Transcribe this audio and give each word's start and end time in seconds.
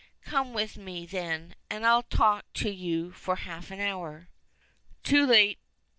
"Come 0.23 0.51
with 0.51 0.77
me, 0.77 1.05
then, 1.05 1.53
and 1.69 1.85
I'll 1.85 2.01
talk 2.01 2.51
to 2.53 2.71
you 2.71 3.11
for 3.11 3.35
half 3.35 3.69
an 3.69 3.79
hour." 3.79 4.29
"Too 5.03 5.27
late!" 5.27 5.59